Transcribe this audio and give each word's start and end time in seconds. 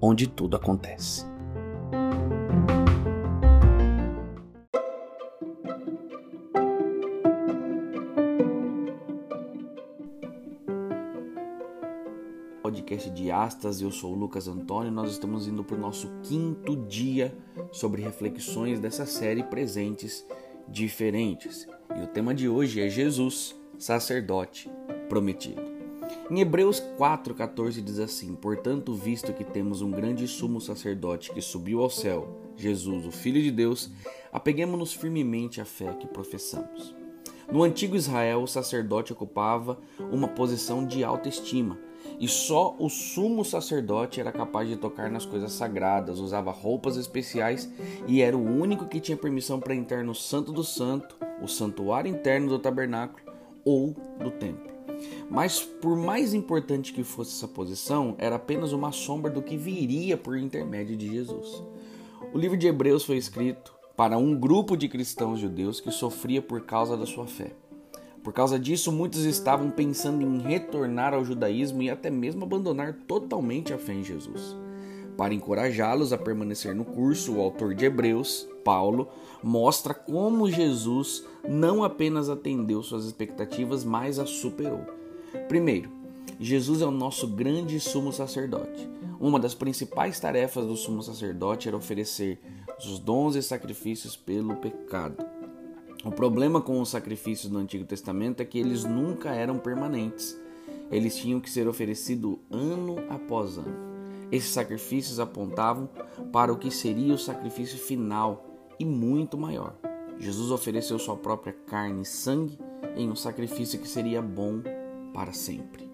onde 0.00 0.26
tudo 0.26 0.56
acontece. 0.56 1.26
podcast 12.68 13.10
de 13.10 13.30
Astas, 13.30 13.80
eu 13.80 13.90
sou 13.90 14.12
o 14.12 14.18
Lucas 14.18 14.46
Antônio. 14.46 14.92
Nós 14.92 15.12
estamos 15.12 15.46
indo 15.46 15.64
para 15.64 15.76
o 15.76 15.80
nosso 15.80 16.10
quinto 16.22 16.76
dia 16.86 17.36
sobre 17.72 18.02
reflexões 18.02 18.80
dessa 18.80 19.06
série 19.06 19.42
Presentes 19.42 20.26
Diferentes. 20.68 21.66
E 21.96 22.02
o 22.02 22.06
tema 22.06 22.34
de 22.34 22.48
hoje 22.48 22.80
é 22.80 22.88
Jesus, 22.88 23.58
sacerdote 23.78 24.70
prometido. 25.08 25.77
Em 26.30 26.40
Hebreus 26.40 26.80
4,14 26.98 27.82
diz 27.82 27.98
assim: 27.98 28.34
Portanto, 28.34 28.94
visto 28.94 29.32
que 29.32 29.44
temos 29.44 29.82
um 29.82 29.90
grande 29.90 30.26
sumo 30.28 30.60
sacerdote 30.60 31.32
que 31.32 31.40
subiu 31.40 31.80
ao 31.82 31.90
céu, 31.90 32.28
Jesus, 32.56 33.06
o 33.06 33.10
Filho 33.10 33.42
de 33.42 33.50
Deus, 33.50 33.90
apeguemos-nos 34.32 34.92
firmemente 34.92 35.60
à 35.60 35.64
fé 35.64 35.92
que 35.94 36.06
professamos. 36.06 36.94
No 37.50 37.62
antigo 37.62 37.96
Israel, 37.96 38.42
o 38.42 38.46
sacerdote 38.46 39.12
ocupava 39.12 39.78
uma 40.12 40.28
posição 40.28 40.86
de 40.86 41.02
alta 41.02 41.28
estima 41.28 41.78
e 42.20 42.26
só 42.26 42.74
o 42.78 42.88
sumo 42.88 43.44
sacerdote 43.44 44.20
era 44.20 44.32
capaz 44.32 44.68
de 44.68 44.76
tocar 44.76 45.10
nas 45.10 45.24
coisas 45.24 45.52
sagradas, 45.52 46.18
usava 46.18 46.50
roupas 46.50 46.96
especiais 46.96 47.70
e 48.06 48.20
era 48.20 48.36
o 48.36 48.44
único 48.44 48.86
que 48.86 49.00
tinha 49.00 49.16
permissão 49.16 49.60
para 49.60 49.74
entrar 49.74 50.04
no 50.04 50.14
Santo 50.14 50.52
do 50.52 50.64
Santo, 50.64 51.16
o 51.40 51.46
santuário 51.46 52.10
interno 52.10 52.48
do 52.48 52.58
tabernáculo 52.58 53.22
ou 53.64 53.94
do 54.18 54.30
templo. 54.32 54.77
Mas, 55.30 55.60
por 55.60 55.96
mais 55.96 56.34
importante 56.34 56.92
que 56.92 57.04
fosse 57.04 57.36
essa 57.36 57.48
posição, 57.48 58.14
era 58.18 58.36
apenas 58.36 58.72
uma 58.72 58.92
sombra 58.92 59.30
do 59.30 59.42
que 59.42 59.56
viria 59.56 60.16
por 60.16 60.36
intermédio 60.36 60.96
de 60.96 61.08
Jesus. 61.08 61.62
O 62.32 62.38
livro 62.38 62.56
de 62.56 62.66
Hebreus 62.66 63.04
foi 63.04 63.16
escrito 63.16 63.74
para 63.96 64.18
um 64.18 64.38
grupo 64.38 64.76
de 64.76 64.88
cristãos 64.88 65.40
judeus 65.40 65.80
que 65.80 65.90
sofria 65.90 66.40
por 66.40 66.60
causa 66.62 66.96
da 66.96 67.06
sua 67.06 67.26
fé. 67.26 67.52
Por 68.22 68.32
causa 68.32 68.58
disso, 68.58 68.92
muitos 68.92 69.24
estavam 69.24 69.70
pensando 69.70 70.22
em 70.22 70.38
retornar 70.38 71.14
ao 71.14 71.24
judaísmo 71.24 71.82
e 71.82 71.90
até 71.90 72.10
mesmo 72.10 72.44
abandonar 72.44 72.92
totalmente 73.06 73.72
a 73.72 73.78
fé 73.78 73.94
em 73.94 74.04
Jesus. 74.04 74.56
Para 75.18 75.34
encorajá-los 75.34 76.12
a 76.12 76.16
permanecer 76.16 76.76
no 76.76 76.84
curso, 76.84 77.34
o 77.34 77.40
autor 77.40 77.74
de 77.74 77.84
Hebreus, 77.84 78.48
Paulo, 78.64 79.08
mostra 79.42 79.92
como 79.92 80.48
Jesus 80.48 81.24
não 81.46 81.82
apenas 81.82 82.30
atendeu 82.30 82.84
suas 82.84 83.04
expectativas, 83.04 83.82
mas 83.82 84.20
as 84.20 84.30
superou. 84.30 84.86
Primeiro, 85.48 85.90
Jesus 86.38 86.82
é 86.82 86.86
o 86.86 86.92
nosso 86.92 87.26
grande 87.26 87.80
sumo 87.80 88.12
sacerdote. 88.12 88.88
Uma 89.18 89.40
das 89.40 89.56
principais 89.56 90.20
tarefas 90.20 90.64
do 90.64 90.76
sumo 90.76 91.02
sacerdote 91.02 91.66
era 91.66 91.76
oferecer 91.76 92.38
os 92.78 93.00
dons 93.00 93.34
e 93.34 93.42
sacrifícios 93.42 94.16
pelo 94.16 94.54
pecado. 94.54 95.16
O 96.04 96.12
problema 96.12 96.60
com 96.60 96.80
os 96.80 96.90
sacrifícios 96.90 97.50
do 97.50 97.58
Antigo 97.58 97.84
Testamento 97.84 98.40
é 98.40 98.44
que 98.44 98.60
eles 98.60 98.84
nunca 98.84 99.30
eram 99.30 99.58
permanentes. 99.58 100.38
Eles 100.92 101.16
tinham 101.16 101.40
que 101.40 101.50
ser 101.50 101.66
oferecidos 101.66 102.38
ano 102.52 102.98
após 103.10 103.58
ano. 103.58 103.87
Esses 104.30 104.50
sacrifícios 104.50 105.18
apontavam 105.18 105.88
para 106.32 106.52
o 106.52 106.58
que 106.58 106.70
seria 106.70 107.14
o 107.14 107.18
sacrifício 107.18 107.78
final 107.78 108.44
e 108.78 108.84
muito 108.84 109.38
maior. 109.38 109.74
Jesus 110.18 110.50
ofereceu 110.50 110.98
sua 110.98 111.16
própria 111.16 111.52
carne 111.66 112.02
e 112.02 112.06
sangue 112.06 112.58
em 112.96 113.08
um 113.10 113.16
sacrifício 113.16 113.78
que 113.78 113.88
seria 113.88 114.20
bom 114.20 114.60
para 115.14 115.32
sempre. 115.32 115.88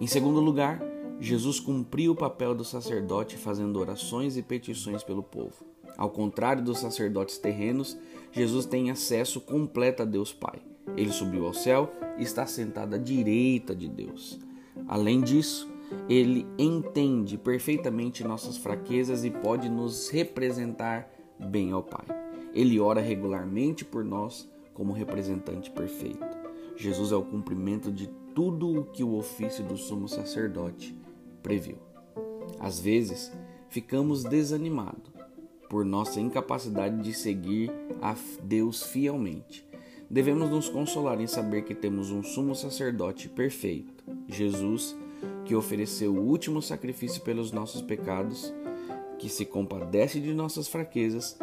Em 0.00 0.06
segundo 0.06 0.40
lugar, 0.40 0.82
Jesus 1.20 1.60
cumpriu 1.60 2.12
o 2.12 2.16
papel 2.16 2.54
do 2.54 2.64
sacerdote 2.64 3.36
fazendo 3.36 3.78
orações 3.78 4.36
e 4.36 4.42
petições 4.42 5.04
pelo 5.04 5.22
povo. 5.22 5.64
Ao 5.96 6.10
contrário 6.10 6.64
dos 6.64 6.78
sacerdotes 6.78 7.38
terrenos, 7.38 7.96
Jesus 8.32 8.66
tem 8.66 8.90
acesso 8.90 9.40
completo 9.40 10.02
a 10.02 10.04
Deus 10.04 10.32
Pai. 10.32 10.60
Ele 10.96 11.12
subiu 11.12 11.46
ao 11.46 11.54
céu 11.54 11.92
e 12.18 12.22
está 12.22 12.46
sentado 12.46 12.94
à 12.94 12.98
direita 12.98 13.74
de 13.74 13.88
Deus. 13.88 14.40
Além 14.88 15.20
disso, 15.20 15.71
ele 16.08 16.46
entende 16.58 17.38
perfeitamente 17.38 18.24
nossas 18.24 18.56
fraquezas 18.56 19.24
e 19.24 19.30
pode 19.30 19.68
nos 19.68 20.08
representar 20.08 21.10
bem 21.38 21.72
ao 21.72 21.82
Pai. 21.82 22.04
Ele 22.54 22.78
ora 22.78 23.00
regularmente 23.00 23.84
por 23.84 24.04
nós 24.04 24.50
como 24.74 24.92
representante 24.92 25.70
perfeito. 25.70 26.26
Jesus 26.76 27.12
é 27.12 27.16
o 27.16 27.22
cumprimento 27.22 27.90
de 27.90 28.08
tudo 28.34 28.80
o 28.80 28.84
que 28.84 29.04
o 29.04 29.16
ofício 29.16 29.64
do 29.64 29.76
sumo 29.76 30.08
sacerdote 30.08 30.96
previu. 31.42 31.76
Às 32.58 32.80
vezes, 32.80 33.32
ficamos 33.68 34.24
desanimados 34.24 35.12
por 35.68 35.84
nossa 35.84 36.20
incapacidade 36.20 37.02
de 37.02 37.14
seguir 37.14 37.72
a 38.00 38.14
Deus 38.42 38.82
fielmente. 38.82 39.66
Devemos 40.10 40.50
nos 40.50 40.68
consolar 40.68 41.18
em 41.20 41.26
saber 41.26 41.62
que 41.62 41.74
temos 41.74 42.10
um 42.10 42.22
sumo 42.22 42.54
sacerdote 42.54 43.28
perfeito, 43.30 44.04
Jesus, 44.28 44.94
que 45.44 45.54
ofereceu 45.54 46.14
o 46.14 46.20
último 46.20 46.62
sacrifício 46.62 47.22
pelos 47.22 47.52
nossos 47.52 47.82
pecados, 47.82 48.52
que 49.18 49.28
se 49.28 49.44
compadece 49.44 50.20
de 50.20 50.32
nossas 50.34 50.68
fraquezas 50.68 51.38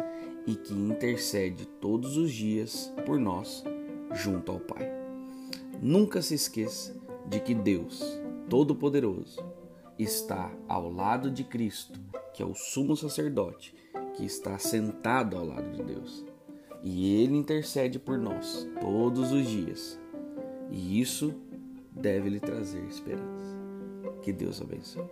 e 0.46 0.54
que 0.54 0.72
intercede 0.72 1.66
todos 1.66 2.16
os 2.16 2.32
dias 2.32 2.92
por 3.06 3.18
nós 3.18 3.64
junto 4.14 4.52
ao 4.52 4.60
Pai. 4.60 4.90
Nunca 5.80 6.20
se 6.20 6.34
esqueça 6.34 6.94
de 7.26 7.40
que 7.40 7.54
Deus, 7.54 8.02
Todo-Poderoso, 8.48 9.42
está 9.98 10.50
ao 10.68 10.90
lado 10.90 11.30
de 11.30 11.44
Cristo, 11.44 11.98
que 12.34 12.42
é 12.42 12.46
o 12.46 12.54
sumo 12.54 12.96
sacerdote 12.96 13.74
que 14.14 14.24
está 14.24 14.58
sentado 14.58 15.36
ao 15.36 15.46
lado 15.46 15.70
de 15.70 15.82
Deus. 15.82 16.24
E 16.82 17.22
ele 17.22 17.36
intercede 17.36 17.98
por 17.98 18.18
nós 18.18 18.66
todos 18.80 19.32
os 19.32 19.46
dias. 19.46 19.98
E 20.70 21.00
isso 21.00 21.34
deve 21.92 22.28
lhe 22.30 22.40
trazer 22.40 22.82
esperança. 22.84 23.59
Que 24.22 24.32
Deus 24.32 24.60
abençoe. 24.60 25.04